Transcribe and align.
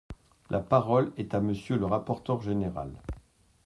La 0.49 0.61
parole 0.61 1.11
est 1.17 1.35
à 1.35 1.41
Monsieur 1.41 1.77
le 1.77 1.85
rapporteur 1.85 2.41
général. 2.41 2.89